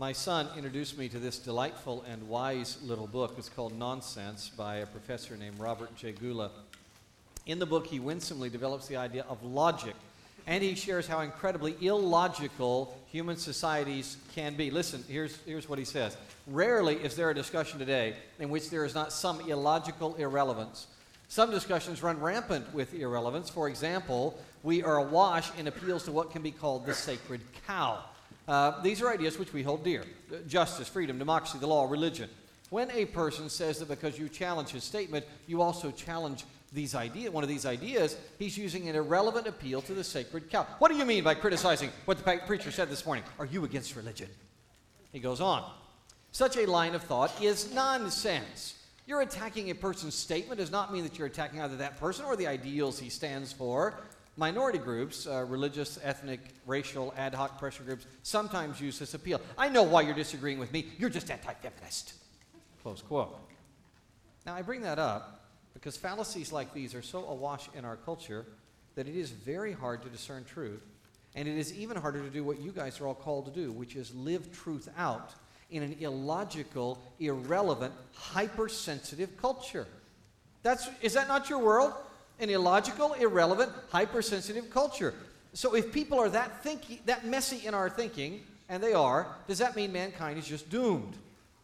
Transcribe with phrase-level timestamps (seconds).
[0.00, 3.34] My son introduced me to this delightful and wise little book.
[3.36, 6.12] It's called Nonsense by a professor named Robert J.
[6.12, 6.52] Gula.
[7.44, 9.94] In the book, he winsomely develops the idea of logic,
[10.46, 14.70] and he shares how incredibly illogical human societies can be.
[14.70, 18.86] Listen, here's, here's what he says Rarely is there a discussion today in which there
[18.86, 20.86] is not some illogical irrelevance.
[21.28, 23.50] Some discussions run rampant with irrelevance.
[23.50, 28.02] For example, we are awash in appeals to what can be called the sacred cow.
[28.48, 30.04] Uh, these are ideas which we hold dear
[30.48, 32.28] justice, freedom, democracy, the law, religion.
[32.70, 37.32] When a person says that because you challenge his statement, you also challenge these ideas,
[37.32, 40.66] one of these ideas, he's using an irrelevant appeal to the sacred cow.
[40.78, 43.24] What do you mean by criticizing what the preacher said this morning?
[43.40, 44.28] Are you against religion?
[45.12, 45.68] He goes on.
[46.30, 48.76] Such a line of thought is nonsense.
[49.06, 52.36] You're attacking a person's statement does not mean that you're attacking either that person or
[52.36, 53.94] the ideals he stands for.
[54.40, 59.38] Minority groups, uh, religious, ethnic, racial, ad hoc pressure groups, sometimes use this appeal.
[59.58, 60.86] I know why you're disagreeing with me.
[60.96, 62.14] You're just anti feminist.
[62.82, 63.38] Close quote.
[64.46, 68.46] Now, I bring that up because fallacies like these are so awash in our culture
[68.94, 70.86] that it is very hard to discern truth.
[71.34, 73.72] And it is even harder to do what you guys are all called to do,
[73.72, 75.34] which is live truth out
[75.70, 79.86] in an illogical, irrelevant, hypersensitive culture.
[80.62, 81.92] That's, is that not your world?
[82.40, 85.14] An illogical, irrelevant, hypersensitive culture.
[85.52, 89.58] So if people are that thinky, that messy in our thinking, and they are, does
[89.58, 91.16] that mean mankind is just doomed?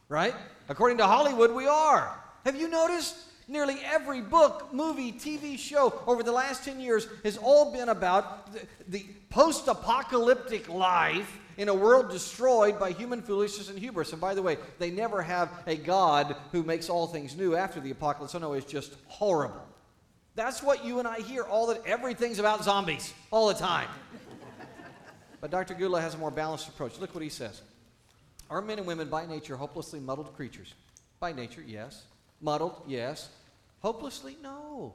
[0.09, 0.35] Right?
[0.69, 2.19] According to Hollywood, we are.
[2.45, 3.17] Have you noticed?
[3.49, 8.53] Nearly every book, movie, TV show over the last 10 years has all been about
[8.53, 14.11] the, the post apocalyptic life in a world destroyed by human foolishness and hubris.
[14.11, 17.79] And by the way, they never have a God who makes all things new after
[17.79, 18.35] the apocalypse.
[18.35, 19.65] Oh no, it's just horrible.
[20.37, 23.89] That's what you and I hear all that everything's about zombies all the time.
[25.41, 25.73] but Dr.
[25.73, 26.99] Gula has a more balanced approach.
[27.01, 27.63] Look what he says.
[28.51, 30.75] Are men and women by nature hopelessly muddled creatures?
[31.21, 32.05] By nature, yes.
[32.43, 33.31] Muddled, yes.
[33.81, 34.93] Hopelessly, no.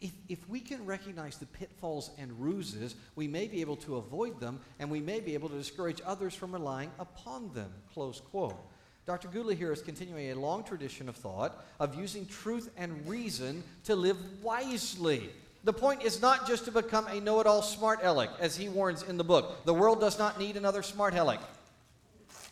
[0.00, 4.38] If, if we can recognize the pitfalls and ruses, we may be able to avoid
[4.38, 7.72] them and we may be able to discourage others from relying upon them.
[7.92, 8.56] Close quote.
[9.06, 9.28] Dr.
[9.28, 13.94] Gula here is continuing a long tradition of thought of using truth and reason to
[13.94, 15.30] live wisely.
[15.62, 18.68] The point is not just to become a know it all smart aleck, as he
[18.68, 19.64] warns in the book.
[19.64, 21.38] The world does not need another smart aleck.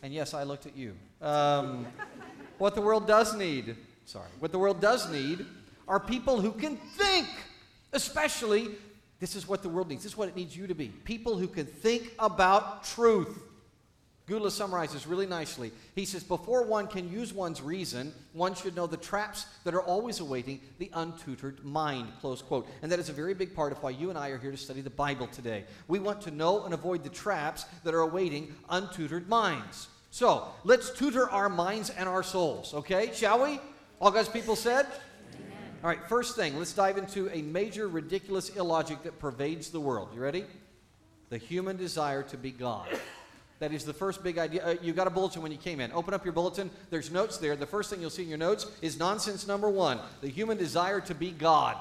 [0.04, 0.94] And yes, I looked at you.
[1.20, 1.86] Um,
[2.58, 5.44] what the world does need, sorry, what the world does need
[5.88, 7.26] are people who can think,
[7.92, 8.68] especially,
[9.18, 10.04] this is what the world needs.
[10.04, 13.42] This is what it needs you to be people who can think about truth.
[14.26, 15.70] Gula summarizes really nicely.
[15.94, 19.82] He says, Before one can use one's reason, one should know the traps that are
[19.82, 22.08] always awaiting the untutored mind.
[22.22, 22.66] Close quote.
[22.80, 24.56] And that is a very big part of why you and I are here to
[24.56, 25.64] study the Bible today.
[25.88, 29.88] We want to know and avoid the traps that are awaiting untutored minds.
[30.10, 33.10] So let's tutor our minds and our souls, okay?
[33.12, 33.60] Shall we?
[34.00, 34.86] All God's people said?
[35.82, 40.08] All right, first thing, let's dive into a major ridiculous illogic that pervades the world.
[40.14, 40.46] You ready?
[41.28, 42.88] The human desire to be God.
[43.60, 44.66] That is the first big idea.
[44.66, 45.92] Uh, you got a bulletin when you came in.
[45.92, 46.70] Open up your bulletin.
[46.90, 47.56] There's notes there.
[47.56, 51.00] The first thing you'll see in your notes is nonsense number one the human desire
[51.02, 51.76] to be God.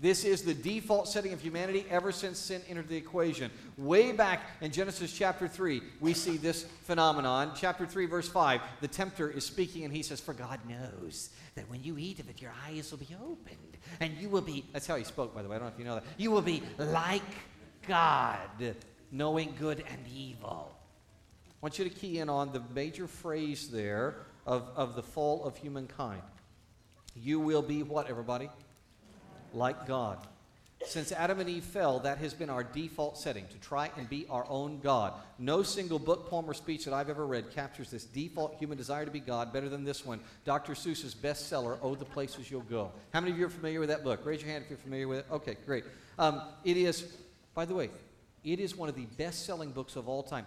[0.00, 3.50] This is the default setting of humanity ever since sin entered the equation.
[3.76, 7.52] Way back in Genesis chapter 3, we see this phenomenon.
[7.54, 11.68] Chapter 3, verse 5, the tempter is speaking and he says, For God knows that
[11.68, 13.76] when you eat of it, your eyes will be opened.
[14.00, 15.56] And you will be, that's how he spoke, by the way.
[15.56, 16.04] I don't know if you know that.
[16.16, 17.20] You will be like
[17.86, 18.38] God,
[19.12, 20.79] knowing good and evil.
[21.60, 24.16] Want you to key in on the major phrase there
[24.46, 26.22] of, of the fall of humankind.
[27.14, 28.48] You will be what, everybody?
[29.52, 30.18] like God.
[30.86, 34.26] Since Adam and Eve fell, that has been our default setting to try and be
[34.30, 35.12] our own God.
[35.38, 39.04] No single book, poem, or speech that I've ever read captures this default human desire
[39.04, 40.20] to be God better than this one.
[40.46, 40.72] Dr.
[40.72, 42.92] Seuss's bestseller, Oh, the Places You'll Go.
[43.12, 44.20] How many of you are familiar with that book?
[44.24, 45.26] Raise your hand if you're familiar with it.
[45.30, 45.84] Okay, great.
[46.18, 47.12] Um, it is,
[47.54, 47.90] by the way,
[48.42, 50.46] it is one of the best selling books of all time.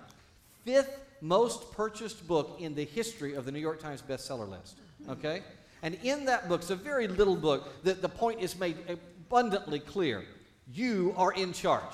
[0.64, 4.78] Fifth most purchased book in the history of the New York Times bestseller list.
[5.10, 5.42] Okay?
[5.82, 9.80] And in that book, it's a very little book, that the point is made abundantly
[9.80, 10.24] clear.
[10.72, 11.94] You are in charge.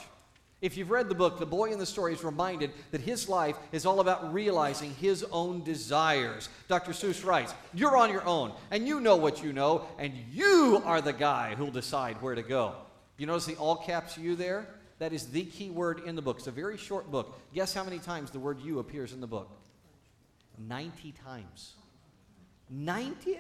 [0.62, 3.56] If you've read the book, the boy in the story is reminded that his life
[3.72, 6.50] is all about realizing his own desires.
[6.68, 6.92] Dr.
[6.92, 11.02] Seuss writes, You're on your own, and you know what you know, and you are
[11.02, 12.76] the guy who'll decide where to go.
[13.18, 14.68] You notice the all caps you there?
[15.00, 16.38] That is the key word in the book.
[16.38, 17.40] It's a very short book.
[17.54, 19.50] Guess how many times the word you appears in the book?
[20.58, 21.74] 90 times.
[22.70, 23.40] 90?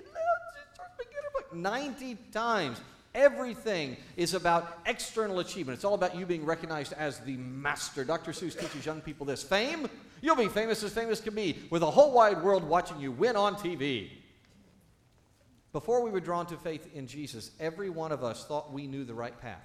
[1.53, 2.81] 90 times.
[3.13, 5.75] Everything is about external achievement.
[5.75, 8.03] It's all about you being recognized as the master.
[8.03, 8.31] Dr.
[8.31, 9.89] Seuss teaches young people this fame
[10.21, 13.35] You'll be famous as famous can be, with a whole wide world watching you win
[13.35, 14.09] on TV.
[15.71, 19.05] Before we were drawn to faith in Jesus, every one of us thought we knew
[19.05, 19.63] the right path.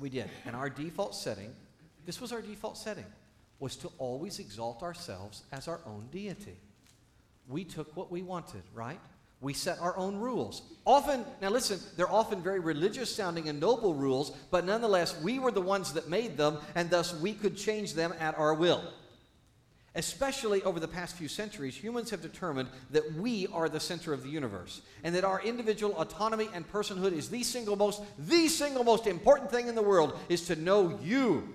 [0.00, 0.30] We did.
[0.44, 1.54] And our default setting,
[2.04, 3.06] this was our default setting,
[3.58, 6.58] was to always exalt ourselves as our own deity.
[7.48, 9.00] We took what we wanted, right?
[9.40, 10.62] We set our own rules.
[10.84, 15.50] Often, now listen, they're often very religious sounding and noble rules, but nonetheless, we were
[15.52, 18.82] the ones that made them, and thus we could change them at our will.
[19.96, 24.22] Especially over the past few centuries, humans have determined that we are the center of
[24.22, 28.84] the universe and that our individual autonomy and personhood is the single most, the single
[28.84, 31.48] most important thing in the world is to know you.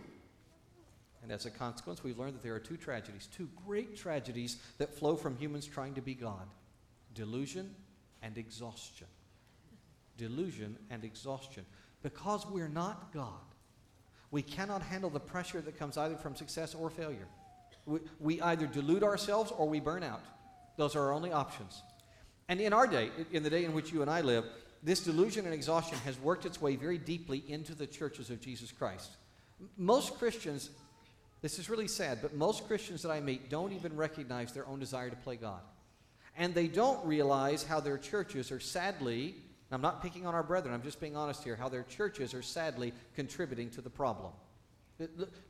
[1.22, 4.92] And as a consequence, we've learned that there are two tragedies, two great tragedies that
[4.92, 6.48] flow from humans trying to be God
[7.14, 7.76] delusion
[8.24, 9.08] and exhaustion.
[10.18, 11.64] Delusion and exhaustion.
[12.02, 13.54] Because we're not God,
[14.32, 17.28] we cannot handle the pressure that comes either from success or failure.
[17.86, 20.22] We, we either delude ourselves or we burn out.
[20.78, 21.82] Those are our only options.
[22.48, 24.46] And in our day, in the day in which you and I live,
[24.84, 28.72] this delusion and exhaustion has worked its way very deeply into the churches of Jesus
[28.72, 29.12] Christ.
[29.78, 30.70] Most Christians,
[31.42, 34.80] this is really sad, but most Christians that I meet don't even recognize their own
[34.80, 35.62] desire to play God.
[36.36, 39.36] And they don't realize how their churches are sadly,
[39.72, 42.42] I'm not picking on our brethren, I'm just being honest here, how their churches are
[42.42, 44.32] sadly contributing to the problem.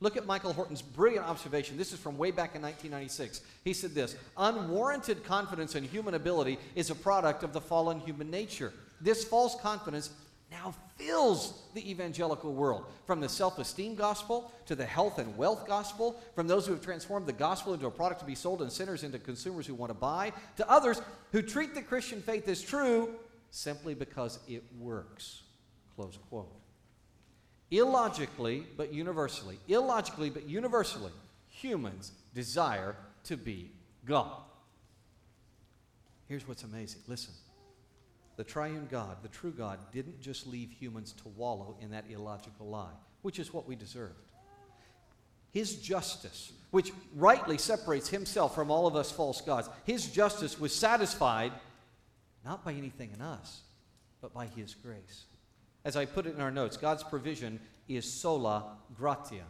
[0.00, 1.76] Look at Michael Horton's brilliant observation.
[1.76, 3.42] This is from way back in 1996.
[3.64, 8.30] He said this Unwarranted confidence in human ability is a product of the fallen human
[8.30, 8.72] nature.
[9.00, 10.10] This false confidence
[10.50, 12.84] now fills the evangelical world.
[13.06, 16.82] From the self esteem gospel to the health and wealth gospel, from those who have
[16.82, 19.90] transformed the gospel into a product to be sold and sinners into consumers who want
[19.90, 21.00] to buy, to others
[21.32, 23.10] who treat the Christian faith as true
[23.50, 25.42] simply because it works.
[25.96, 26.61] Close quote.
[27.72, 31.10] Illogically, but universally, illogically, but universally,
[31.48, 33.70] humans desire to be
[34.04, 34.42] God.
[36.28, 37.00] Here's what's amazing.
[37.08, 37.32] Listen
[38.36, 42.66] the triune God, the true God, didn't just leave humans to wallow in that illogical
[42.66, 42.92] lie,
[43.22, 44.32] which is what we deserved.
[45.50, 50.74] His justice, which rightly separates himself from all of us false gods, his justice was
[50.74, 51.52] satisfied
[52.44, 53.60] not by anything in us,
[54.20, 55.24] but by his grace.
[55.84, 59.44] As I put it in our notes, God's provision is sola gratia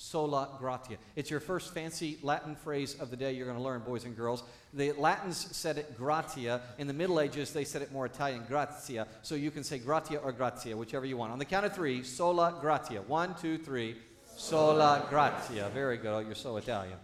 [0.00, 0.96] sola gratia.
[1.14, 4.16] It's your first fancy Latin phrase of the day you're going to learn, boys and
[4.16, 4.42] girls.
[4.72, 6.62] The Latins said it gratia.
[6.78, 9.06] In the Middle Ages, they said it more Italian, grazia.
[9.20, 11.32] So you can say gratia or grazia, whichever you want.
[11.32, 13.02] On the count of three, sola gratia.
[13.02, 13.96] One, two, three.
[14.36, 15.70] Sola gratia.
[15.74, 16.14] Very good.
[16.14, 16.96] Oh, you're so Italian.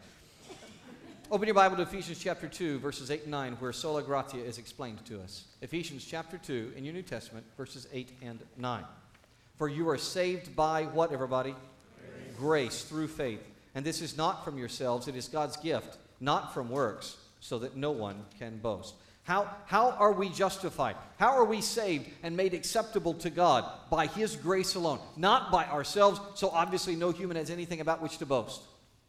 [1.28, 4.58] Open your Bible to Ephesians chapter 2, verses 8 and 9, where sola gratia is
[4.58, 5.46] explained to us.
[5.60, 8.84] Ephesians chapter 2 in your New Testament, verses 8 and 9.
[9.56, 11.56] For you are saved by what, everybody?
[12.38, 13.40] grace through faith.
[13.74, 17.76] And this is not from yourselves, it is God's gift, not from works, so that
[17.76, 18.94] no one can boast.
[19.24, 20.94] How, how are we justified?
[21.18, 23.64] How are we saved and made acceptable to God?
[23.90, 28.18] By His grace alone, not by ourselves, so obviously no human has anything about which
[28.18, 28.62] to boast.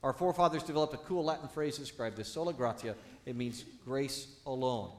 [0.03, 2.95] Our forefathers developed a cool Latin phrase to describe this sola gratia.
[3.25, 4.91] It means grace alone.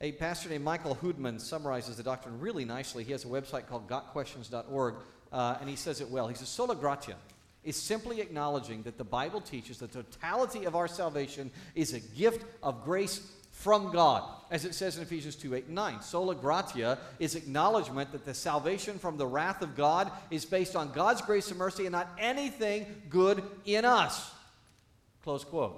[0.00, 3.02] A pastor named Michael Houdmann summarizes the doctrine really nicely.
[3.02, 4.94] He has a website called gotquestions.org
[5.32, 6.28] uh, and he says it well.
[6.28, 7.16] He says, Sola gratia
[7.64, 12.44] is simply acknowledging that the Bible teaches the totality of our salvation is a gift
[12.62, 13.20] of grace
[13.58, 14.22] from God,
[14.52, 16.00] as it says in Ephesians 2 8 and 9.
[16.00, 20.92] Sola gratia is acknowledgement that the salvation from the wrath of God is based on
[20.92, 24.30] God's grace and mercy and not anything good in us.
[25.24, 25.76] Close quote.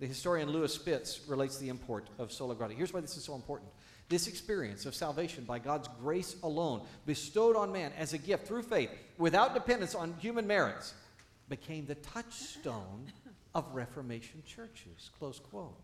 [0.00, 2.74] The historian Lewis Spitz relates the import of sola gratia.
[2.74, 3.70] Here's why this is so important.
[4.08, 8.64] This experience of salvation by God's grace alone, bestowed on man as a gift through
[8.64, 10.92] faith, without dependence on human merits,
[11.48, 13.12] became the touchstone
[13.54, 15.10] of Reformation churches.
[15.20, 15.78] Close quote.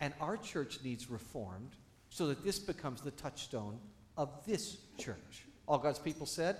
[0.00, 1.72] And our church needs reformed
[2.10, 3.78] so that this becomes the touchstone
[4.16, 5.46] of this church.
[5.66, 6.56] All God's people said,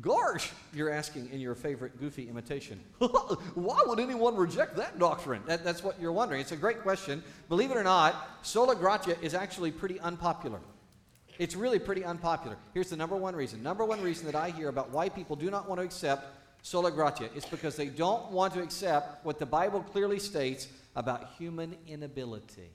[0.00, 2.78] Gosh, you're asking in your favorite goofy imitation.
[2.98, 5.42] Why would anyone reject that doctrine?
[5.46, 6.40] That, that's what you're wondering.
[6.40, 7.24] It's a great question.
[7.48, 10.60] Believe it or not, sola gratia is actually pretty unpopular.
[11.40, 12.56] It's really pretty unpopular.
[12.72, 13.64] Here's the number one reason.
[13.64, 16.92] Number one reason that I hear about why people do not want to accept sola
[16.92, 21.76] gratia is because they don't want to accept what the Bible clearly states about human
[21.86, 22.70] inability.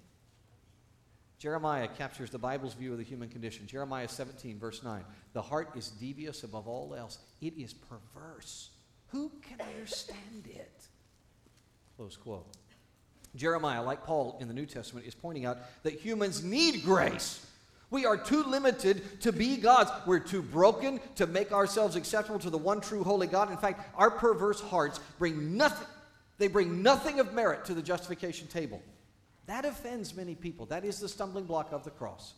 [1.38, 3.68] Jeremiah captures the Bible's view of the human condition.
[3.68, 5.04] Jeremiah 17, verse 9.
[5.34, 8.70] The heart is devious above all else, it is perverse.
[9.08, 10.88] Who can understand it?
[11.98, 12.48] Close quote.
[13.36, 17.46] Jeremiah, like Paul in the New Testament, is pointing out that humans need grace.
[17.92, 19.92] We are too limited to be gods.
[20.06, 23.52] We're too broken to make ourselves acceptable to the one true holy God.
[23.52, 25.88] In fact, our perverse hearts bring nothing,
[26.38, 28.82] they bring nothing of merit to the justification table.
[29.46, 30.66] That offends many people.
[30.66, 32.34] That is the stumbling block of the cross.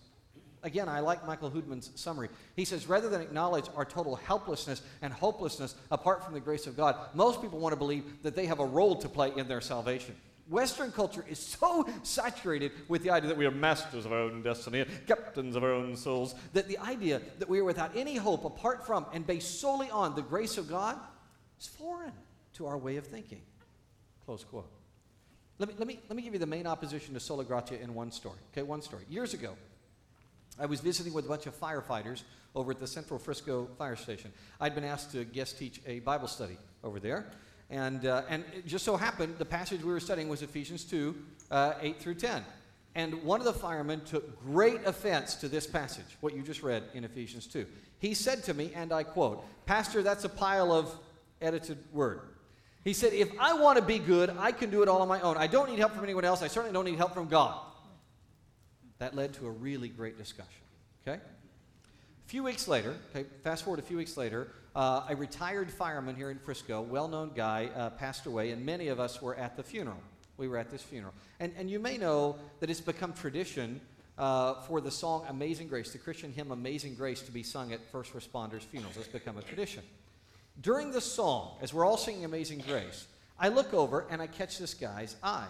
[0.64, 2.30] Again, I like Michael Houdmann's summary.
[2.56, 6.76] He says, rather than acknowledge our total helplessness and hopelessness apart from the grace of
[6.76, 9.62] God, most people want to believe that they have a role to play in their
[9.62, 10.16] salvation.
[10.50, 14.42] Western culture is so saturated with the idea that we are masters of our own
[14.42, 18.46] destiny, captains of our own souls, that the idea that we are without any hope
[18.46, 20.98] apart from and based solely on the grace of God
[21.60, 22.14] is foreign
[22.54, 23.42] to our way of thinking.
[24.28, 24.70] Close quote.
[25.58, 27.94] Let me, let me, let me give you the main opposition to sola gratia in
[27.96, 28.36] one story.
[28.52, 29.06] Okay, one story.
[29.10, 29.54] Years ago,
[30.60, 34.34] I was visiting with a bunch of firefighters over at the Central Frisco Fire Station.
[34.60, 37.28] I'd been asked to guest teach a Bible study over there.
[37.70, 41.16] And, uh, and it just so happened the passage we were studying was Ephesians 2
[41.50, 42.44] uh, 8 through 10.
[42.96, 46.84] And one of the firemen took great offense to this passage, what you just read
[46.94, 47.66] in Ephesians 2.
[48.00, 50.94] He said to me, and I quote, Pastor, that's a pile of
[51.42, 52.20] edited word.
[52.88, 55.20] He said, If I want to be good, I can do it all on my
[55.20, 55.36] own.
[55.36, 56.42] I don't need help from anyone else.
[56.42, 57.60] I certainly don't need help from God.
[59.00, 60.62] That led to a really great discussion.
[61.06, 61.18] Okay?
[61.18, 66.16] A few weeks later, okay, fast forward a few weeks later, uh, a retired fireman
[66.16, 69.58] here in Frisco, well known guy, uh, passed away, and many of us were at
[69.58, 70.00] the funeral.
[70.38, 71.14] We were at this funeral.
[71.42, 73.82] And, and you may know that it's become tradition
[74.18, 77.82] uh, for the song Amazing Grace, the Christian hymn Amazing Grace, to be sung at
[77.92, 78.96] first responders' funerals.
[78.96, 79.84] It's become a tradition.
[80.62, 83.08] During the song, as we're all singing Amazing Grace,
[83.40, 85.48] I look over and I catch this guy's eye.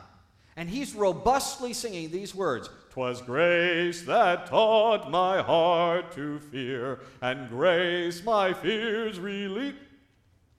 [0.57, 7.47] And he's robustly singing these words Twas grace that taught my heart to fear, and
[7.47, 9.77] grace my fears relieved.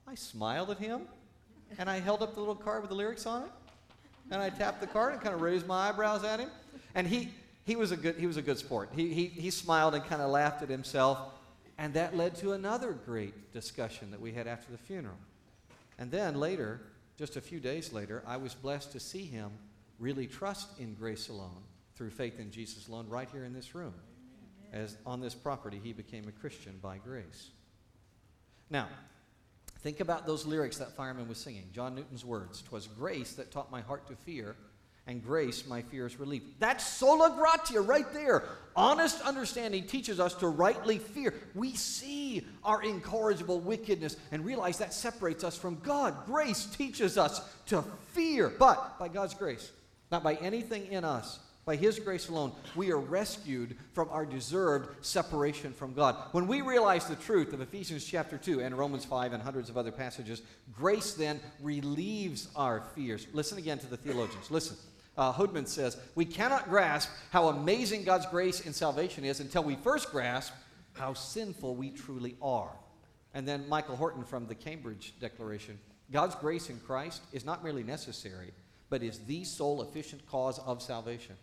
[0.07, 1.02] I smiled at him,
[1.78, 3.50] and I held up the little card with the lyrics on it,
[4.31, 6.50] and I tapped the card and kind of raised my eyebrows at him.
[6.95, 7.31] And he,
[7.64, 8.90] he, was, a good, he was a good sport.
[8.95, 11.19] He, he, he smiled and kind of laughed at himself,
[11.78, 15.16] and that led to another great discussion that we had after the funeral.
[15.99, 16.80] And then later,
[17.16, 19.50] just a few days later, I was blessed to see him
[19.99, 21.62] really trust in grace alone
[21.94, 23.94] through faith in Jesus alone right here in this room.
[24.73, 27.50] As on this property, he became a Christian by grace.
[28.70, 28.88] Now,
[29.78, 31.70] think about those lyrics that fireman was singing.
[31.73, 34.56] John Newton's words "Twas grace that taught my heart to fear,
[35.08, 38.44] and grace my fears relieved." That's sola gratia right there.
[38.76, 41.34] Honest understanding teaches us to rightly fear.
[41.56, 46.26] We see our incorrigible wickedness and realize that separates us from God.
[46.26, 49.72] Grace teaches us to fear, but by God's grace,
[50.12, 51.40] not by anything in us.
[51.64, 56.16] By His grace alone, we are rescued from our deserved separation from God.
[56.32, 59.76] When we realize the truth of Ephesians chapter 2 and Romans 5 and hundreds of
[59.76, 60.40] other passages,
[60.72, 63.26] grace then relieves our fears.
[63.34, 64.50] Listen again to the theologians.
[64.50, 64.76] Listen.
[65.18, 69.75] Uh, Houdmann says, We cannot grasp how amazing God's grace in salvation is until we
[69.75, 70.54] first grasp
[70.92, 72.70] how sinful we truly are.
[73.34, 75.78] And then Michael Horton from the Cambridge Declaration
[76.10, 78.52] God's grace in Christ is not merely necessary,
[78.88, 81.37] but is the sole efficient cause of salvation.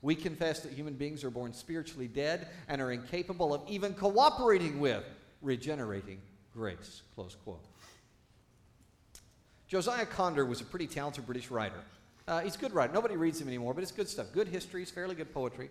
[0.00, 4.78] We confess that human beings are born spiritually dead and are incapable of even cooperating
[4.78, 5.02] with
[5.40, 6.20] regenerating
[6.54, 7.02] grace.
[7.14, 7.64] Close quote.
[9.66, 11.82] Josiah Conder was a pretty talented British writer.
[12.26, 12.92] Uh, he's good writer.
[12.92, 14.26] Nobody reads him anymore, but it's good stuff.
[14.32, 15.70] Good histories, fairly good poetry.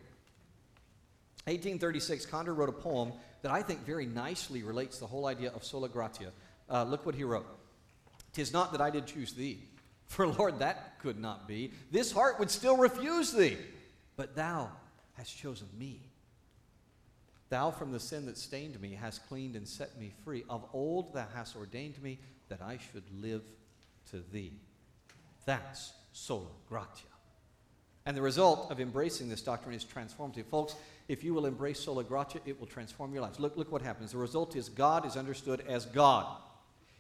[1.46, 5.64] 1836, Conder wrote a poem that I think very nicely relates the whole idea of
[5.64, 6.32] sola gratia.
[6.70, 7.48] Uh, look what he wrote.
[8.34, 9.64] Tis not that I did choose thee,
[10.06, 11.72] for Lord, that could not be.
[11.90, 13.58] This heart would still refuse thee,
[14.16, 14.70] but thou
[15.14, 16.02] hast chosen me.
[17.50, 20.44] Thou from the sin that stained me hast cleaned and set me free.
[20.50, 23.42] Of old thou hast ordained me that I should live
[24.12, 24.54] to thee.
[25.46, 27.06] That's sola gratia.
[28.06, 30.46] And the result of embracing this doctrine is transformative.
[30.46, 30.76] Folks,
[31.08, 33.40] if you will embrace sola gratia, it will transform your lives.
[33.40, 34.12] Look, look what happens.
[34.12, 36.26] The result is God is understood as God.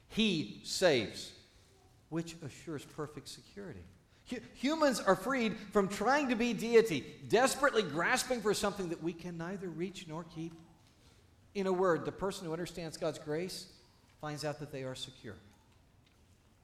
[0.09, 1.31] He saves
[2.09, 3.83] which assures perfect security.
[4.55, 9.37] Humans are freed from trying to be deity, desperately grasping for something that we can
[9.37, 10.53] neither reach nor keep.
[11.55, 13.67] In a word, the person who understands God's grace
[14.21, 15.35] finds out that they are secure.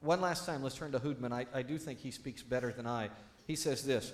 [0.01, 1.34] One last time, let's turn to Houdmann.
[1.34, 3.10] I, I do think he speaks better than I.
[3.48, 4.13] He says this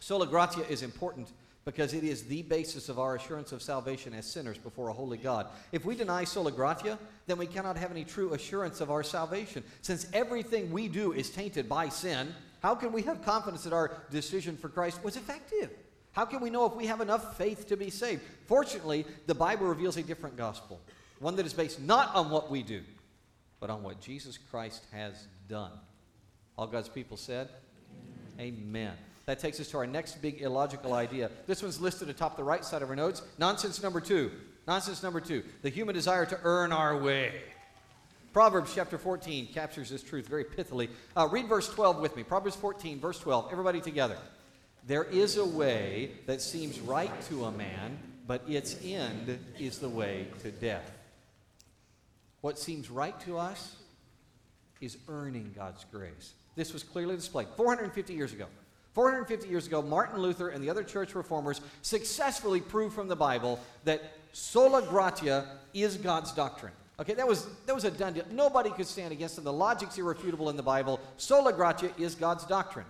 [0.00, 1.32] Sola gratia is important
[1.64, 5.16] because it is the basis of our assurance of salvation as sinners before a holy
[5.16, 5.46] God.
[5.72, 9.64] If we deny sola gratia, then we cannot have any true assurance of our salvation.
[9.80, 14.02] Since everything we do is tainted by sin, how can we have confidence that our
[14.10, 15.70] decision for Christ was effective?
[16.12, 18.22] How can we know if we have enough faith to be saved?
[18.46, 20.80] Fortunately, the Bible reveals a different gospel,
[21.18, 22.82] one that is based not on what we do,
[23.64, 25.70] but on what Jesus Christ has done.
[26.58, 27.48] All God's people said,
[28.38, 28.58] Amen.
[28.58, 28.92] Amen.
[29.24, 31.30] That takes us to our next big illogical idea.
[31.46, 33.22] This one's listed atop the right side of our notes.
[33.38, 34.30] Nonsense number two.
[34.66, 35.42] Nonsense number two.
[35.62, 37.32] The human desire to earn our way.
[38.34, 40.90] Proverbs chapter 14 captures this truth very pithily.
[41.16, 42.22] Uh, read verse 12 with me.
[42.22, 43.48] Proverbs 14, verse 12.
[43.50, 44.18] Everybody together.
[44.86, 49.88] There is a way that seems right to a man, but its end is the
[49.88, 50.90] way to death.
[52.44, 53.74] What seems right to us
[54.78, 56.34] is earning God's grace.
[56.56, 58.44] This was clearly displayed 450 years ago.
[58.92, 63.58] 450 years ago, Martin Luther and the other church reformers successfully proved from the Bible
[63.84, 66.74] that sola gratia is God's doctrine.
[67.00, 68.26] Okay, that was, that was a done deal.
[68.30, 69.44] Nobody could stand against them.
[69.44, 71.00] The logic's irrefutable in the Bible.
[71.16, 72.84] Sola gratia is God's doctrine.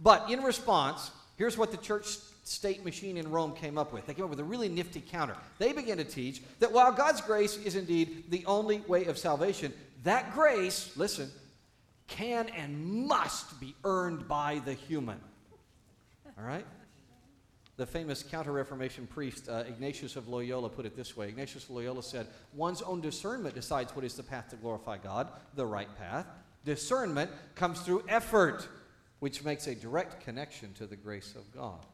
[0.00, 4.06] But in response, here's what the church state machine in Rome came up with.
[4.06, 5.36] They came up with a really nifty counter.
[5.58, 9.72] They began to teach that while God's grace is indeed the only way of salvation,
[10.04, 11.30] that grace, listen,
[12.06, 15.18] can and must be earned by the human.
[16.38, 16.66] All right?
[17.76, 21.70] The famous Counter Reformation priest uh, Ignatius of Loyola put it this way Ignatius of
[21.70, 25.88] Loyola said, One's own discernment decides what is the path to glorify God, the right
[25.98, 26.26] path.
[26.64, 28.66] Discernment comes through effort,
[29.18, 31.84] which makes a direct connection to the grace of God.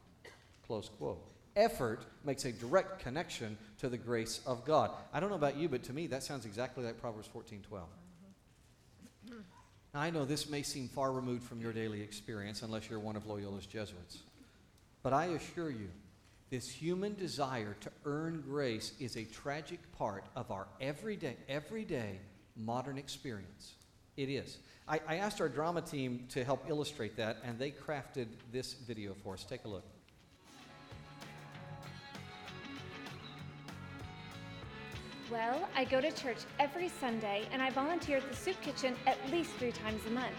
[0.67, 1.23] Close quote.
[1.55, 4.91] Effort makes a direct connection to the grace of God.
[5.13, 7.87] I don't know about you, but to me, that sounds exactly like Proverbs 14 12.
[9.93, 13.15] Now, I know this may seem far removed from your daily experience unless you're one
[13.15, 14.19] of Loyola's Jesuits.
[15.03, 15.89] But I assure you,
[16.49, 22.19] this human desire to earn grace is a tragic part of our everyday, everyday
[22.55, 23.73] modern experience.
[24.17, 24.57] It is.
[24.87, 29.13] I, I asked our drama team to help illustrate that, and they crafted this video
[29.23, 29.43] for us.
[29.43, 29.85] Take a look.
[35.33, 39.17] Well, I go to church every Sunday and I volunteer at the soup kitchen at
[39.31, 40.35] least three times a month.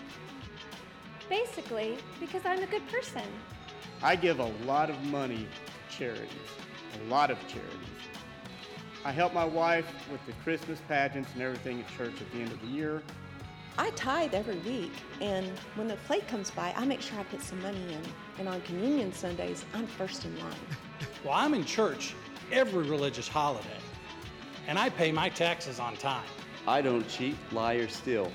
[1.28, 3.24] Basically, because I'm a good person.
[4.04, 5.48] I give a lot of money
[5.90, 6.30] to charities,
[7.00, 8.04] a lot of charities.
[9.04, 12.52] I help my wife with the Christmas pageants and everything at church at the end
[12.52, 13.02] of the year.
[13.76, 17.42] I tithe every week, and when the plate comes by, I make sure I put
[17.42, 18.00] some money in.
[18.38, 20.54] And on communion Sundays, I'm first in line.
[21.24, 22.14] Well, I'm in church
[22.52, 23.80] every religious holiday,
[24.66, 26.24] and I pay my taxes on time.
[26.66, 28.30] I don't cheat, lie, or steal,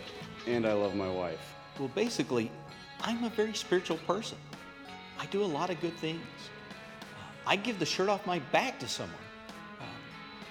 [0.48, 1.56] and I love my wife.
[1.80, 2.52] Well, basically,
[3.02, 4.38] I'm a very spiritual person.
[5.20, 6.22] I do a lot of good things.
[7.46, 9.15] I give the shirt off my back to someone.
[9.80, 9.84] Uh,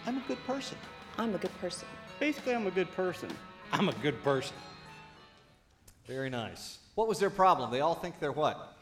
[0.06, 0.76] I'm a good person.
[1.16, 1.86] I'm a good person.
[2.18, 3.30] Basically, I'm a good person.
[3.72, 4.56] I'm a good person.
[6.06, 6.78] Very nice.
[6.94, 7.70] What was their problem?
[7.70, 8.76] They all think they're what?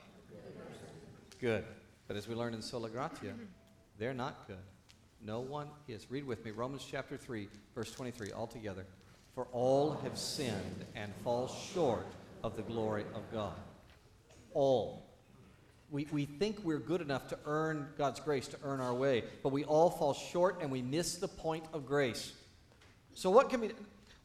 [1.41, 1.65] Good.
[2.09, 3.35] But as we learned in Sola Gratia,
[3.99, 4.57] they're not good.
[5.25, 6.11] No one is.
[6.11, 8.85] Read with me Romans chapter 3, verse 23, all together.
[9.35, 12.07] For all have sinned and fall short
[12.43, 13.55] of the glory of God.
[14.55, 15.03] All.
[15.91, 19.51] We, we think we're good enough to earn God's grace, to earn our way, but
[19.51, 22.33] we all fall short and we miss the point of grace.
[23.15, 23.71] So, what can be,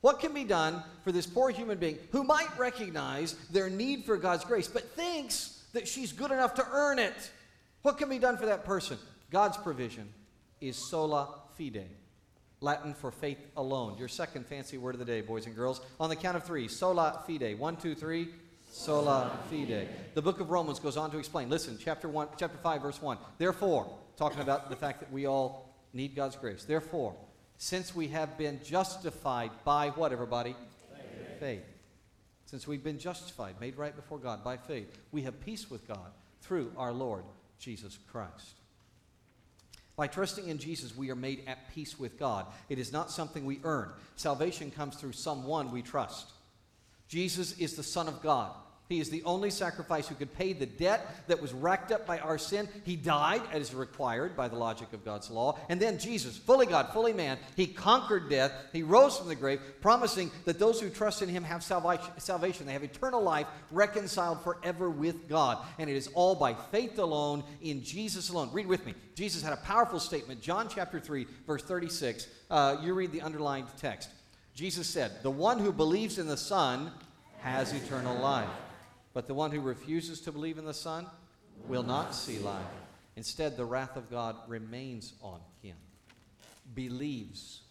[0.02, 4.18] what can be done for this poor human being who might recognize their need for
[4.18, 7.32] God's grace, but thinks that she's good enough to earn it?
[7.84, 8.98] What can be done for that person?
[9.30, 10.12] God's provision
[10.62, 11.90] is sola fide,
[12.62, 13.98] Latin for faith alone.
[13.98, 15.82] Your second fancy word of the day, boys and girls.
[16.00, 17.58] On the count of three, sola fide.
[17.58, 18.30] One, two, three.
[18.72, 19.90] Sola fide.
[20.14, 21.50] The book of Romans goes on to explain.
[21.50, 23.18] Listen, chapter one, chapter five, verse one.
[23.38, 26.64] Therefore, talking about the fact that we all need God's grace.
[26.64, 27.16] Therefore,
[27.58, 30.56] since we have been justified by what, everybody?
[30.94, 31.40] Faith.
[31.40, 31.64] faith.
[32.46, 36.12] Since we've been justified, made right before God by faith, we have peace with God
[36.42, 37.24] through our Lord
[37.60, 38.61] Jesus Christ.
[40.02, 42.48] By trusting in Jesus, we are made at peace with God.
[42.70, 43.92] It is not something we earn.
[44.16, 46.32] Salvation comes through someone we trust.
[47.08, 48.52] Jesus is the Son of God.
[48.92, 52.20] He is the only sacrifice who could pay the debt that was racked up by
[52.20, 52.68] our sin.
[52.84, 55.58] He died as required by the logic of God's law.
[55.70, 58.52] And then Jesus, fully God, fully man, he conquered death.
[58.74, 62.66] He rose from the grave, promising that those who trust in him have salvation.
[62.66, 65.66] They have eternal life reconciled forever with God.
[65.80, 68.50] And it is all by faith alone in Jesus alone.
[68.52, 68.94] Read with me.
[69.16, 70.42] Jesus had a powerful statement.
[70.42, 72.28] John chapter 3, verse 36.
[72.50, 74.10] Uh, you read the underlined text.
[74.54, 76.92] Jesus said, The one who believes in the Son
[77.40, 78.50] has eternal life.
[79.14, 81.06] But the one who refuses to believe in the Son
[81.68, 82.66] will not see life.
[83.16, 85.76] Instead, the wrath of God remains on him.
[86.74, 87.62] Believes.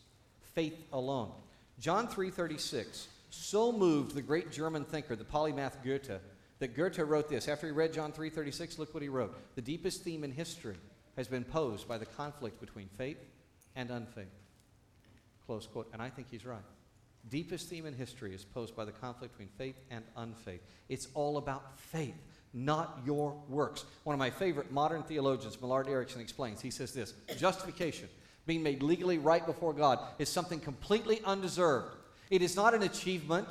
[0.55, 1.33] Faith alone.
[1.79, 6.20] John 3:36 so moved the great German thinker, the polymath Goethe,
[6.59, 7.48] that Goethe wrote this.
[7.48, 9.35] After he read John 3:36, look what he wrote.
[9.55, 10.76] The deepest theme in history
[11.16, 13.18] has been posed by the conflict between faith
[13.76, 14.26] and unfaith.
[15.46, 15.88] Close quote.
[15.92, 16.61] And I think he's right
[17.28, 20.62] deepest theme in history is posed by the conflict between faith and unfaith.
[20.88, 22.16] It's all about faith.
[22.52, 23.85] not your works.
[24.02, 26.61] One of my favorite modern theologians, Millard Erickson, explains.
[26.61, 28.09] He says this Justification,
[28.44, 31.94] being made legally right before God, is something completely undeserved.
[32.28, 33.46] It is not an achievement.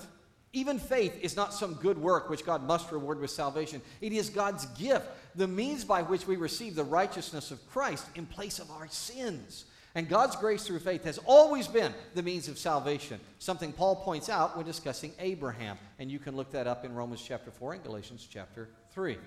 [0.52, 3.82] Even faith is not some good work which God must reward with salvation.
[4.02, 5.06] It is God's gift,
[5.36, 9.66] the means by which we receive the righteousness of Christ in place of our sins.
[9.96, 14.30] And God's grace through faith has always been the means of salvation, something Paul points
[14.30, 15.78] out when discussing Abraham.
[15.98, 19.18] And you can look that up in Romans chapter 4 and Galatians chapter 3.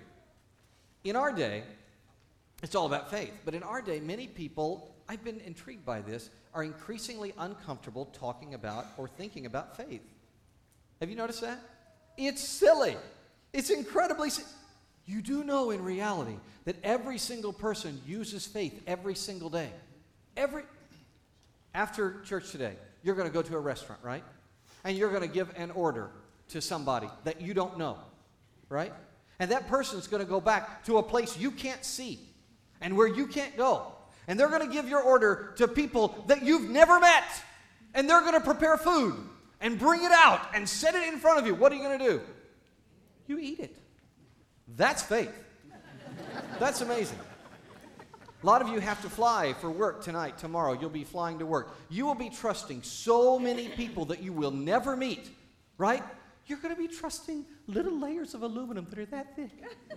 [1.05, 1.64] In our day,
[2.62, 3.33] it's all about faith.
[3.44, 8.55] But in our day, many people, I've been intrigued by this, are increasingly uncomfortable talking
[8.55, 10.03] about or thinking about faith.
[11.01, 11.59] Have you noticed that?
[12.16, 12.96] It's silly.
[13.53, 14.44] It's incredibly si-
[15.07, 19.72] You do know in reality that every single person uses faith every single day.
[20.37, 20.62] Every
[21.75, 24.25] after church today, you're going to go to a restaurant, right?
[24.85, 26.11] And you're going to give an order
[26.49, 27.99] to somebody that you don't know,
[28.68, 28.92] right?
[29.38, 32.21] And that person's going to go back to a place you can't see
[32.81, 33.92] and where you can't go.
[34.29, 37.25] And they're going to give your order to people that you've never met.
[37.95, 39.14] And they're going to prepare food
[39.61, 41.55] and bring it out and set it in front of you.
[41.55, 42.21] What are you going to do?
[43.27, 43.77] You eat it.
[44.77, 45.33] That's faith.
[46.59, 47.18] That's amazing.
[48.42, 50.72] A lot of you have to fly for work tonight, tomorrow.
[50.72, 51.76] You'll be flying to work.
[51.88, 55.31] You will be trusting so many people that you will never meet,
[55.78, 56.02] right?
[56.46, 59.50] You're going to be trusting little layers of aluminum that are that thick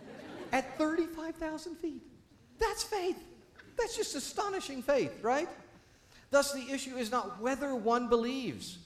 [0.51, 2.03] at 35,000 feet.
[2.59, 3.17] That's faith.
[3.77, 5.49] That's just astonishing faith, right?
[6.29, 8.77] Thus, the issue is not whether one believes.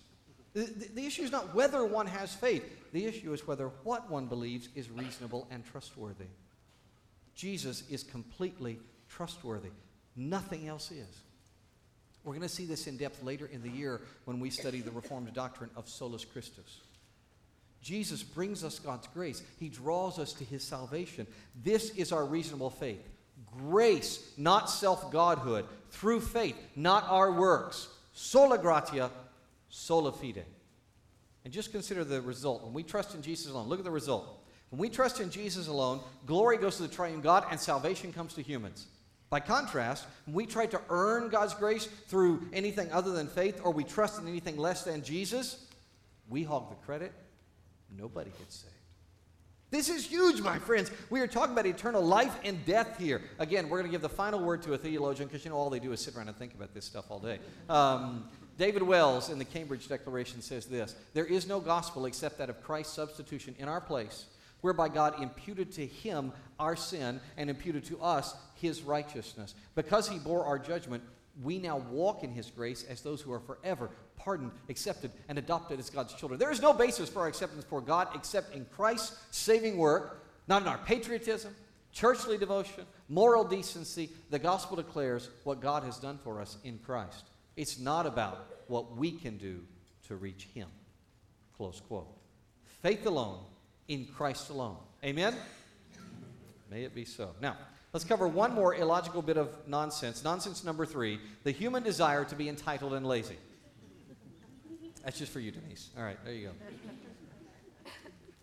[0.53, 2.63] The, the, the, issue is not whether one has faith.
[2.91, 6.25] The issue is whether what one believes is reasonable and trustworthy.
[7.35, 9.69] Jesus is completely trustworthy.
[10.15, 11.21] Nothing else is.
[12.23, 14.91] We're going to see this in depth later in the year when we study the
[14.91, 16.81] Reformed doctrine of solus Christus.
[17.81, 19.41] Jesus brings us God's grace.
[19.57, 21.25] He draws us to his salvation.
[21.63, 23.07] This is our reasonable faith.
[23.57, 25.65] Grace, not self godhood.
[25.91, 27.87] Through faith, not our works.
[28.13, 29.09] Sola gratia,
[29.69, 30.45] sola fide.
[31.45, 32.63] And just consider the result.
[32.63, 34.43] When we trust in Jesus alone, look at the result.
[34.71, 38.33] When we trust in Jesus alone, glory goes to the triune God and salvation comes
[38.33, 38.87] to humans.
[39.29, 43.71] By contrast, when we try to earn God's grace through anything other than faith or
[43.71, 45.67] we trust in anything less than Jesus,
[46.29, 47.13] we hog the credit.
[47.95, 48.73] Nobody gets saved.
[49.71, 50.91] This is huge, my friends.
[51.11, 53.21] We are talking about eternal life and death here.
[53.37, 55.69] Again, we're going to give the final word to a theologian because you know all
[55.69, 57.37] they do is sit around and think about this stuff all day.
[57.69, 62.49] Um, David Wells in the Cambridge Declaration says this There is no gospel except that
[62.49, 64.25] of Christ's substitution in our place,
[64.61, 69.55] whereby God imputed to him our sin and imputed to us his righteousness.
[69.75, 71.03] Because he bore our judgment,
[71.41, 75.79] we now walk in his grace as those who are forever pardoned, accepted, and adopted
[75.79, 76.39] as God's children.
[76.39, 80.61] There is no basis for our acceptance before God except in Christ's saving work, not
[80.61, 81.55] in our patriotism,
[81.91, 84.09] churchly devotion, moral decency.
[84.29, 87.29] The gospel declares what God has done for us in Christ.
[87.55, 89.61] It's not about what we can do
[90.07, 90.67] to reach him.
[91.55, 92.07] Close quote.
[92.81, 93.39] Faith alone,
[93.89, 94.77] in Christ alone.
[95.03, 95.35] Amen?
[96.71, 97.31] May it be so.
[97.41, 97.57] Now,
[97.91, 100.23] let's cover one more illogical bit of nonsense.
[100.23, 103.37] Nonsense number three the human desire to be entitled and lazy.
[105.03, 105.89] That's just for you, Denise.
[105.97, 106.53] All right, there you go.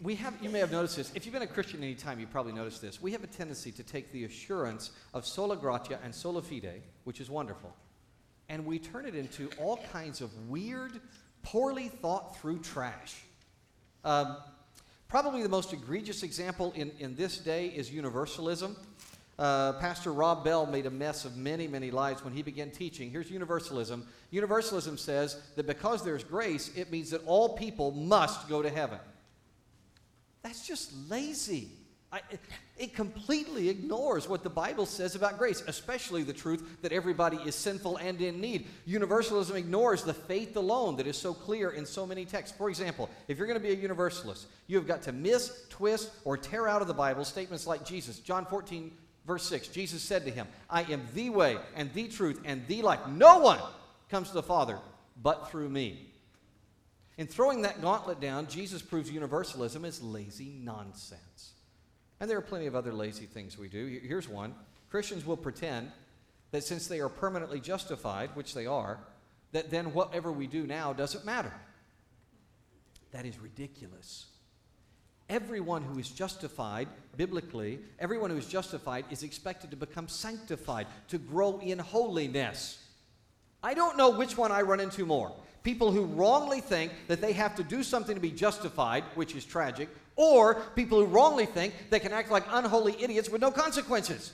[0.02, 1.10] We have, you may have noticed this.
[1.14, 3.00] If you've been a Christian any time, you probably noticed this.
[3.00, 7.20] We have a tendency to take the assurance of sola gratia and sola fide, which
[7.20, 7.74] is wonderful,
[8.48, 11.00] and we turn it into all kinds of weird,
[11.42, 13.22] poorly thought through trash.
[14.04, 14.36] Um,
[15.08, 18.76] probably the most egregious example in, in this day is universalism.
[19.38, 23.10] Uh, Pastor Rob Bell made a mess of many, many lives when he began teaching.
[23.10, 24.06] Here's universalism.
[24.30, 28.98] Universalism says that because there's grace, it means that all people must go to heaven.
[30.42, 31.68] That's just lazy.
[32.12, 32.20] I,
[32.78, 37.54] it completely ignores what the Bible says about grace, especially the truth that everybody is
[37.54, 38.66] sinful and in need.
[38.84, 42.56] Universalism ignores the faith alone that is so clear in so many texts.
[42.56, 46.10] For example, if you're going to be a universalist, you have got to miss, twist,
[46.24, 48.20] or tear out of the Bible statements like Jesus.
[48.20, 48.92] John 14,
[49.26, 52.82] verse 6, Jesus said to him, I am the way and the truth and the
[52.82, 53.00] life.
[53.08, 53.60] No one
[54.10, 54.78] comes to the Father
[55.22, 56.12] but through me.
[57.18, 61.54] In throwing that gauntlet down, Jesus proves universalism is lazy nonsense.
[62.20, 64.00] And there are plenty of other lazy things we do.
[64.02, 64.54] Here's one
[64.90, 65.90] Christians will pretend
[66.50, 68.98] that since they are permanently justified, which they are,
[69.52, 71.52] that then whatever we do now doesn't matter.
[73.12, 74.26] That is ridiculous.
[75.28, 81.18] Everyone who is justified, biblically, everyone who is justified is expected to become sanctified, to
[81.18, 82.82] grow in holiness.
[83.62, 85.32] I don't know which one I run into more
[85.66, 89.44] people who wrongly think that they have to do something to be justified, which is
[89.44, 94.32] tragic, or people who wrongly think they can act like unholy idiots with no consequences.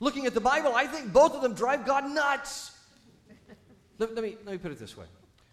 [0.00, 2.72] Looking at the Bible, I think both of them drive God nuts.
[3.98, 5.06] let, let, me, let me put it this way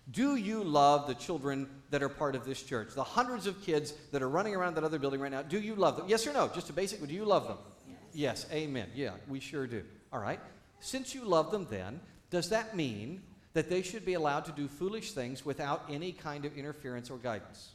[0.09, 2.93] Do you love the children that are part of this church?
[2.95, 5.75] The hundreds of kids that are running around that other building right now, do you
[5.75, 6.07] love them?
[6.07, 6.47] Yes or no?
[6.47, 7.57] Just a basic, do you love them?
[7.87, 8.89] Yes, yes amen.
[8.95, 9.83] Yeah, we sure do.
[10.11, 10.39] All right.
[10.79, 11.99] Since you love them, then,
[12.31, 13.21] does that mean
[13.53, 17.17] that they should be allowed to do foolish things without any kind of interference or
[17.17, 17.71] guidance?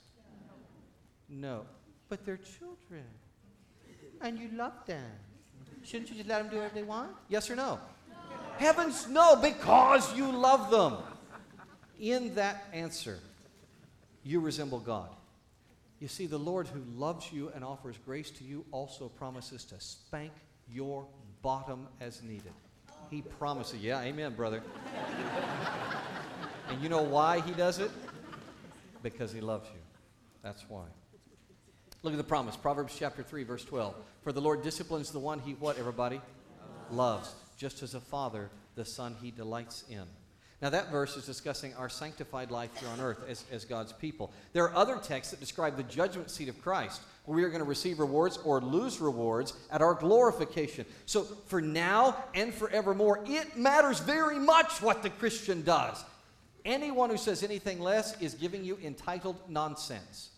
[1.29, 1.63] No.
[2.09, 3.05] But they're children.
[4.21, 5.11] And you love them.
[5.83, 7.11] Shouldn't you just let them do whatever they want?
[7.29, 7.79] Yes or no?
[8.09, 8.17] no?
[8.59, 10.97] Heavens, no, because you love them.
[12.01, 13.19] In that answer,
[14.25, 15.09] you resemble God.
[16.01, 19.81] You see, the Lord who loves you and offers grace to you also promises to
[19.81, 20.33] spank
[20.71, 21.07] your
[21.43, 22.53] bottom as needed.
[23.11, 23.81] He promises.
[23.81, 24.63] Yeah, amen, brother.
[26.69, 27.91] and you know why he does it?
[29.03, 29.81] Because he loves you.
[30.43, 30.85] That's why.
[32.07, 32.55] Look at the promise.
[32.57, 33.93] Proverbs chapter 3, verse 12.
[34.23, 36.21] For the Lord disciplines the one he what, everybody?
[36.89, 37.35] Loves.
[37.57, 40.05] Just as a father, the son he delights in.
[40.63, 44.33] Now, that verse is discussing our sanctified life here on earth as, as God's people.
[44.53, 47.59] There are other texts that describe the judgment seat of Christ, where we are going
[47.59, 50.87] to receive rewards or lose rewards at our glorification.
[51.07, 56.05] So, for now and forevermore, it matters very much what the Christian does.
[56.65, 60.31] Anyone who says anything less is giving you entitled nonsense.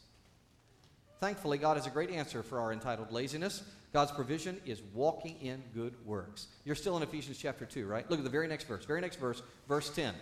[1.20, 3.62] Thankfully, God has a great answer for our entitled laziness.
[3.92, 6.48] God's provision is walking in good works.
[6.64, 8.08] You're still in Ephesians chapter 2, right?
[8.10, 8.84] Look at the very next verse.
[8.84, 10.14] Very next verse, verse 10.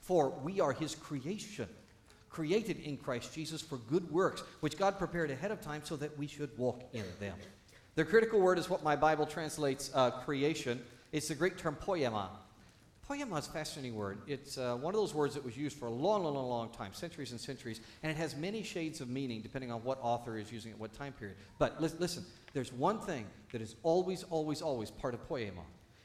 [0.00, 1.68] For we are his creation,
[2.28, 6.16] created in Christ Jesus for good works, which God prepared ahead of time so that
[6.18, 7.36] we should walk in them.
[7.94, 10.80] The critical word is what my Bible translates uh, creation.
[11.12, 12.28] It's the Greek term poiema.
[13.12, 14.18] Poiema is a fascinating word.
[14.26, 16.94] It's uh, one of those words that was used for a long, long, long, time,
[16.94, 20.50] centuries and centuries, and it has many shades of meaning depending on what author is
[20.50, 21.36] using it, what time period.
[21.58, 25.60] But li- listen, there's one thing that is always, always, always part of poiema.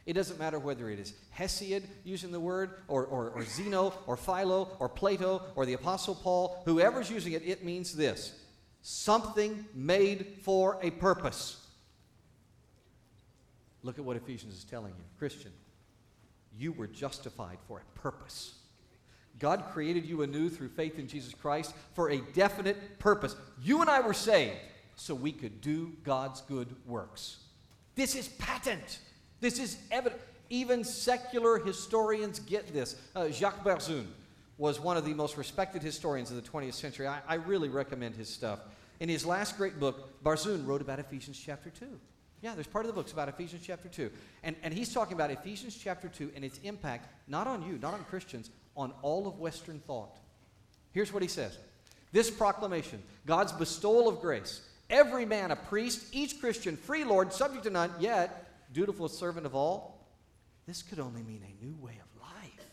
[0.05, 4.17] It doesn't matter whether it is Hesiod using the word, or, or, or Zeno, or
[4.17, 8.33] Philo, or Plato, or the Apostle Paul, whoever's using it, it means this
[8.81, 11.65] something made for a purpose.
[13.81, 15.03] Look at what Ephesians is telling you.
[15.17, 15.51] Christian,
[16.57, 18.55] you were justified for a purpose.
[19.39, 23.35] God created you anew through faith in Jesus Christ for a definite purpose.
[23.61, 24.57] You and I were saved
[24.95, 27.37] so we could do God's good works.
[27.95, 28.99] This is patent.
[29.39, 30.21] This is evident.
[30.49, 32.95] Even secular historians get this.
[33.15, 34.05] Uh, Jacques Barzun
[34.57, 37.05] was one of the most respected historians of the 20th century.
[37.05, 38.59] I, I really recommend his stuff.
[38.99, 41.85] In his last great book, Barzun wrote about Ephesians chapter 2.
[42.41, 44.11] Yeah, there's part of the book's about Ephesians chapter 2.
[44.43, 47.93] And, and he's talking about Ephesians chapter 2 and its impact, not on you, not
[47.93, 50.19] on Christians, on all of Western thought.
[50.91, 51.57] Here's what he says
[52.11, 57.63] This proclamation, God's bestowal of grace, every man a priest, each Christian free Lord, subject
[57.63, 60.07] to none, yet dutiful servant of all,
[60.67, 62.65] this could only mean a new way of life.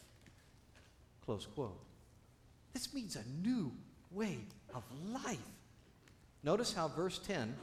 [1.25, 1.81] Close quote.
[2.73, 3.73] This means a new
[4.11, 4.39] way
[4.75, 5.39] of life.
[6.43, 7.55] Notice how verse 10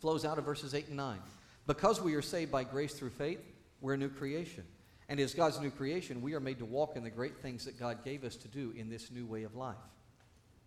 [0.00, 1.18] flows out of verses 8 and 9.
[1.66, 3.40] Because we are saved by grace through faith,
[3.80, 4.64] we're a new creation.
[5.08, 7.78] And as God's new creation, we are made to walk in the great things that
[7.78, 9.76] God gave us to do in this new way of life.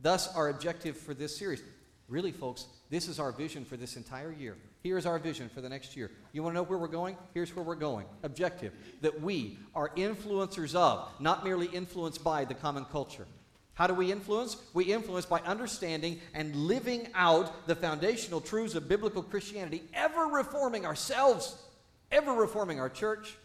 [0.02, 1.62] Thus, our objective for this series
[2.10, 4.58] really, folks, this is our vision for this entire year.
[4.82, 6.12] Here's our vision for the next year.
[6.32, 7.17] You want to know where we're going?
[7.34, 8.06] Here's where we're going.
[8.24, 13.26] Objective that we are influencers of, not merely influenced by the common culture.
[13.75, 14.57] How do we influence?
[14.73, 20.86] We influence by understanding and living out the foundational truths of biblical Christianity, ever reforming
[20.86, 21.55] ourselves,
[22.12, 23.36] ever reforming our church,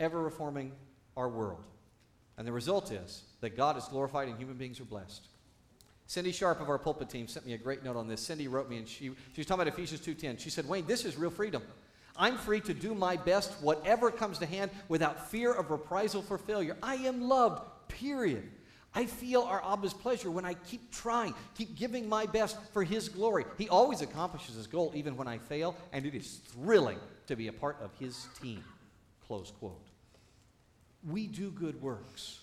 [0.00, 0.72] ever reforming
[1.16, 1.62] our world.
[2.36, 5.28] And the result is that God is glorified and human beings are blessed.
[6.06, 8.20] Cindy Sharp of our pulpit team sent me a great note on this.
[8.20, 10.40] Cindy wrote me, and she, she was talking about Ephesians 2.10.
[10.40, 11.62] She said, Wayne, this is real freedom.
[12.16, 16.36] I'm free to do my best, whatever comes to hand, without fear of reprisal for
[16.36, 16.76] failure.
[16.82, 18.50] I am loved, period.
[18.94, 23.08] I feel our Abba's pleasure when I keep trying, keep giving my best for His
[23.08, 23.44] glory.
[23.56, 26.98] He always accomplishes His goal even when I fail, and it is thrilling
[27.28, 28.64] to be a part of His team.
[29.26, 29.86] Close quote.
[31.08, 32.40] We do good works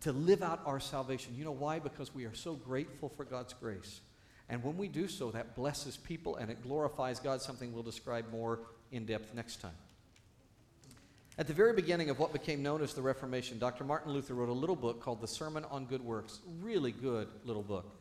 [0.00, 1.34] to live out our salvation.
[1.36, 1.78] You know why?
[1.78, 4.00] Because we are so grateful for God's grace.
[4.48, 8.30] And when we do so, that blesses people and it glorifies God, something we'll describe
[8.30, 8.60] more
[8.92, 9.72] in depth next time.
[11.38, 13.84] At the very beginning of what became known as the Reformation, Dr.
[13.84, 16.38] Martin Luther wrote a little book called The Sermon on Good Works.
[16.62, 17.94] Really good little book.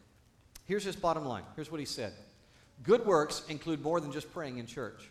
[0.63, 1.43] Here's his bottom line.
[1.55, 2.13] Here's what he said
[2.81, 5.09] Good works include more than just praying in church,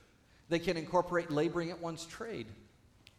[0.49, 2.47] they can incorporate laboring at one's trade,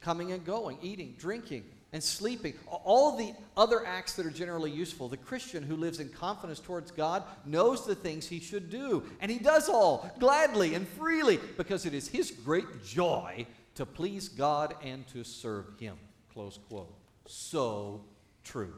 [0.01, 5.07] coming and going, eating, drinking, and sleeping, all the other acts that are generally useful.
[5.07, 9.29] The Christian who lives in confidence towards God knows the things he should do, and
[9.29, 14.75] he does all gladly and freely because it is his great joy to please God
[14.83, 15.97] and to serve him.
[16.33, 16.93] Close quote.
[17.27, 18.03] So
[18.43, 18.73] true.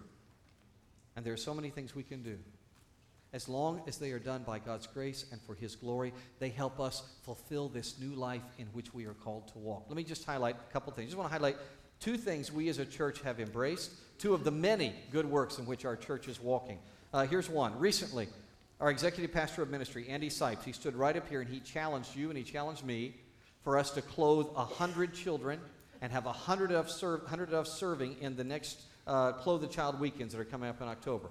[1.15, 2.37] And there are so many things we can do.
[3.33, 6.79] As long as they are done by God's grace and for His glory, they help
[6.79, 9.85] us fulfill this new life in which we are called to walk.
[9.89, 11.07] Let me just highlight a couple things.
[11.07, 11.57] I just want to highlight
[11.99, 15.65] two things we as a church have embraced, two of the many good works in
[15.65, 16.79] which our church is walking.
[17.13, 17.77] Uh, here's one.
[17.77, 18.27] Recently,
[18.79, 22.15] our executive pastor of ministry, Andy Sipes, he stood right up here and he challenged
[22.15, 23.15] you and he challenged me
[23.67, 25.59] for us to clothe 100 children
[26.01, 29.99] and have 100 of, serve, 100 of serving in the next uh, Clothe the Child
[29.99, 31.27] weekends that are coming up in October.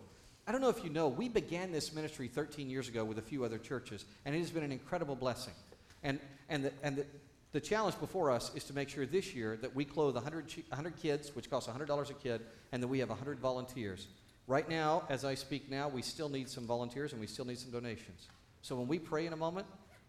[0.47, 3.23] I don't know if you know, we began this ministry 13 years ago with a
[3.23, 5.55] few other churches, and it has been an incredible blessing.
[6.03, 6.21] And,
[6.51, 7.07] and, the, and the,
[7.53, 10.97] the challenge before us is to make sure this year that we clothe 100, 100
[11.01, 14.09] kids, which costs $100 a kid, and that we have 100 volunteers.
[14.47, 17.59] Right now, as I speak now, we still need some volunteers and we still need
[17.59, 18.29] some donations.
[18.61, 19.67] So when we pray in a moment,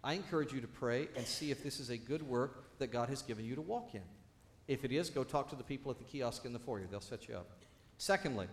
[0.07, 3.09] I encourage you to pray and see if this is a good work that God
[3.09, 4.03] has given you to walk in.
[4.69, 6.87] If it is, go talk to the people at the kiosk in the foyer.
[6.89, 7.49] They'll set you up.
[7.97, 8.47] Secondly,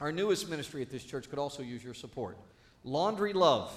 [0.00, 2.36] our newest ministry at this church could also use your support
[2.82, 3.72] Laundry Love.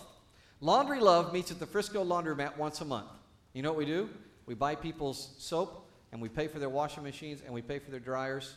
[0.62, 3.12] Laundry Love meets at the Frisco Laundromat once a month.
[3.54, 4.10] You know what we do?
[4.48, 7.92] We buy people's soap and we pay for their washing machines and we pay for
[7.92, 8.56] their dryers,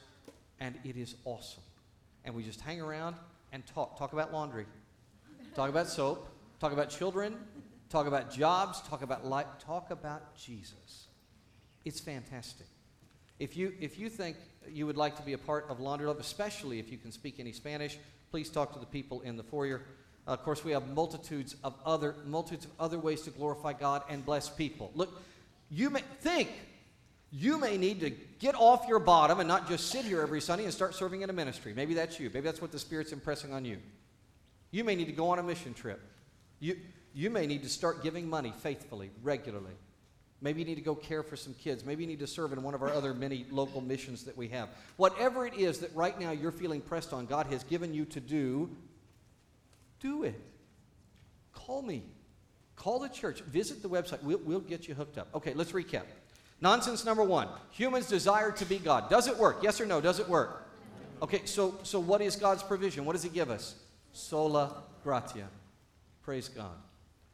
[0.59, 1.63] and it is awesome.
[2.25, 3.15] And we just hang around
[3.53, 3.99] and talk.
[3.99, 4.65] Talk about laundry,
[5.55, 7.37] talk about soap, talk about children,
[7.93, 11.09] talk about jobs, talk about life, talk about Jesus.
[11.85, 12.67] It's fantastic.
[13.39, 14.37] If you, if you think
[14.69, 17.39] you would like to be a part of Laundry Love, especially if you can speak
[17.39, 17.99] any Spanish,
[18.31, 19.83] please talk to the people in the foyer.
[20.27, 24.25] Of course, we have multitudes of other multitudes of other ways to glorify God and
[24.25, 24.93] bless people.
[24.95, 25.21] Look,
[25.69, 26.49] you may think
[27.33, 30.65] you may need to get off your bottom and not just sit here every Sunday
[30.65, 31.73] and start serving in a ministry.
[31.75, 32.31] Maybe that's you.
[32.33, 33.79] Maybe that's what the Spirit's impressing on you.
[34.71, 36.01] You may need to go on a mission trip.
[36.61, 36.77] You,
[37.15, 39.75] you may need to start giving money faithfully, regularly.
[40.41, 41.85] Maybe you need to go care for some kids.
[41.85, 44.49] Maybe you need to serve in one of our other many local missions that we
[44.49, 44.69] have.
[44.97, 48.21] Whatever it is that right now you're feeling pressed on, God has given you to
[48.21, 48.69] do,
[50.01, 50.41] do it.
[51.53, 52.03] Call me.
[52.75, 53.41] Call the church.
[53.43, 54.21] Visit the website.
[54.23, 55.29] We'll, we'll get you hooked up.
[55.33, 56.03] Okay, let's recap.
[56.61, 59.09] Nonsense number one humans desire to be God.
[59.11, 59.59] Does it work?
[59.63, 60.01] Yes or no?
[60.01, 60.69] Does it work?
[61.23, 63.05] Okay, so, so what is God's provision?
[63.05, 63.77] What does He give us?
[64.13, 65.49] Sola gratia.
[66.23, 66.75] Praise God.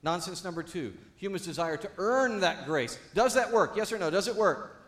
[0.02, 2.98] Nonsense number two humans desire to earn that grace.
[3.14, 3.76] Does that work?
[3.76, 4.10] Yes or no?
[4.10, 4.80] Does it work?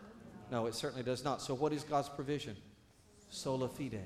[0.51, 1.41] No, it certainly does not.
[1.41, 2.55] So, what is God's provision?
[3.29, 4.01] Sola fide.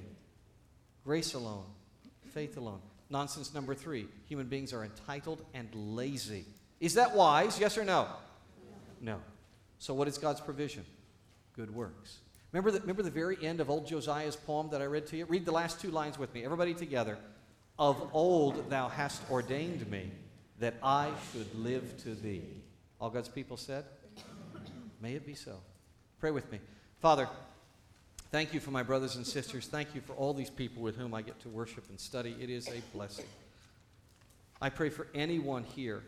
[1.04, 1.66] Grace alone,
[2.34, 2.80] faith alone.
[3.10, 6.46] Nonsense number three human beings are entitled and lazy.
[6.80, 7.60] Is that wise?
[7.60, 8.08] Yes or no?
[9.02, 9.20] No.
[9.78, 10.86] So, what is God's provision?
[11.56, 12.18] Good works.
[12.52, 15.26] Remember the, remember the very end of old Josiah's poem that I read to you?
[15.26, 16.44] Read the last two lines with me.
[16.44, 17.18] Everybody together.
[17.78, 20.12] Of old thou hast ordained me
[20.60, 22.44] that I should live to thee.
[23.00, 23.86] All God's people said?
[25.02, 25.58] May it be so.
[26.20, 26.60] Pray with me.
[27.00, 27.28] Father,
[28.32, 29.68] thank you for my brothers and sisters.
[29.68, 32.36] Thank you for all these people with whom I get to worship and study.
[32.40, 33.26] It is a blessing.
[34.62, 36.04] I pray for anyone here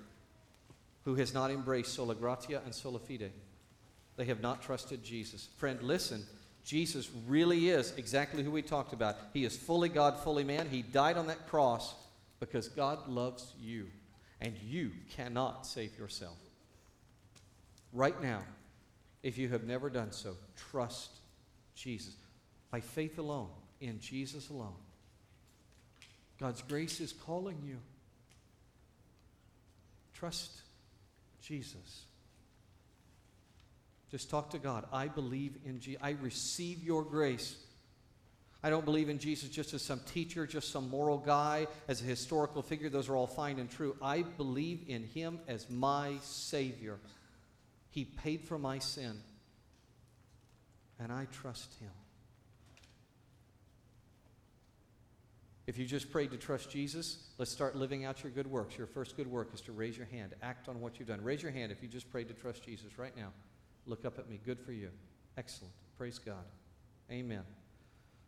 [1.03, 3.31] who has not embraced sola gratia and sola fide.
[4.15, 5.49] They have not trusted Jesus.
[5.57, 6.23] Friend, listen.
[6.63, 9.15] Jesus really is exactly who we talked about.
[9.33, 10.67] He is fully God, fully man.
[10.69, 11.95] He died on that cross
[12.39, 13.87] because God loves you
[14.41, 16.37] and you cannot save yourself.
[17.93, 18.41] Right now,
[19.23, 20.35] if you have never done so,
[20.71, 21.11] trust
[21.75, 22.15] Jesus.
[22.71, 23.49] By faith alone,
[23.81, 24.75] in Jesus alone.
[26.39, 27.77] God's grace is calling you.
[30.13, 30.51] Trust
[31.41, 32.03] Jesus.
[34.11, 34.85] Just talk to God.
[34.91, 36.01] I believe in Jesus.
[36.03, 37.55] I receive your grace.
[38.67, 42.03] I don't believe in Jesus just as some teacher, just some moral guy, as a
[42.03, 42.89] historical figure.
[42.89, 43.95] Those are all fine and true.
[44.01, 46.99] I believe in him as my Savior.
[47.91, 49.21] He paid for my sin,
[50.99, 51.91] and I trust him.
[55.65, 58.77] If you just prayed to trust Jesus, let's start living out your good works.
[58.77, 61.23] Your first good work is to raise your hand, act on what you've done.
[61.23, 63.31] Raise your hand if you just prayed to trust Jesus right now.
[63.85, 64.41] Look up at me.
[64.45, 64.89] Good for you.
[65.37, 65.73] Excellent.
[65.97, 66.43] Praise God.
[67.09, 67.43] Amen.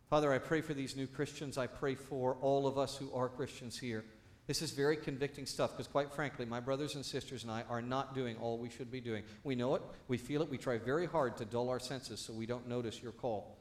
[0.09, 1.59] Father, I pray for these new Christians.
[1.59, 4.03] I pray for all of us who are Christians here.
[4.47, 7.83] This is very convicting stuff because, quite frankly, my brothers and sisters and I are
[7.83, 9.23] not doing all we should be doing.
[9.43, 12.33] We know it, we feel it, we try very hard to dull our senses so
[12.33, 13.55] we don't notice your call.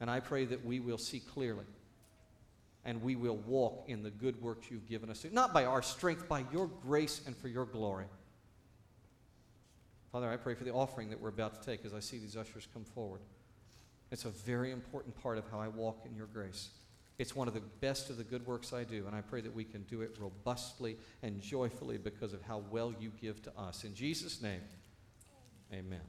[0.00, 1.66] And I pray that we will see clearly
[2.84, 6.28] and we will walk in the good works you've given us, not by our strength,
[6.28, 8.06] by your grace and for your glory.
[10.10, 12.36] Father, I pray for the offering that we're about to take as I see these
[12.36, 13.20] ushers come forward.
[14.12, 16.68] It's a very important part of how I walk in your grace.
[17.18, 19.54] It's one of the best of the good works I do, and I pray that
[19.54, 23.84] we can do it robustly and joyfully because of how well you give to us.
[23.84, 24.60] In Jesus' name,
[25.72, 26.02] amen.